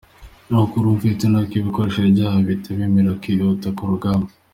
[0.51, 4.27] Amakuru mfite ni uko ibikoresho byabo bitabemerera kwihuta ku rugamba.